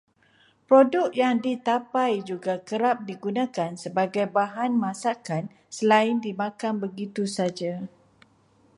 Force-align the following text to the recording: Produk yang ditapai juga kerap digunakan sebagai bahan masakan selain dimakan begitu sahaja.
Produk 0.69 1.09
yang 1.21 1.37
ditapai 1.45 2.11
juga 2.29 2.53
kerap 2.67 2.97
digunakan 3.09 3.71
sebagai 3.83 4.25
bahan 4.37 4.71
masakan 4.85 5.43
selain 5.77 6.17
dimakan 6.25 6.75
begitu 6.85 7.23
sahaja. 7.35 7.75